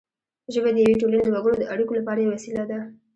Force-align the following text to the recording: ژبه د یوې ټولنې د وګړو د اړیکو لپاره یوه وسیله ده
ژبه 0.53 0.69
د 0.73 0.77
یوې 0.83 0.95
ټولنې 1.01 1.21
د 1.25 1.29
وګړو 1.35 1.55
د 1.61 1.65
اړیکو 1.73 1.97
لپاره 1.99 2.19
یوه 2.21 2.33
وسیله 2.35 2.63
ده 2.71 2.79